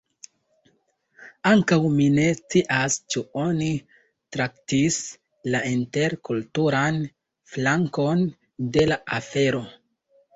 Ankaŭ 1.49 1.77
mi 1.97 2.05
ne 2.13 2.23
scias 2.37 2.95
ĉu 3.15 3.21
oni 3.41 3.67
traktis 4.35 4.97
la 5.57 5.61
interkulturan 5.73 6.97
flankon 7.57 8.25
de 8.79 8.87
la 8.93 8.99
afero. 9.19 9.63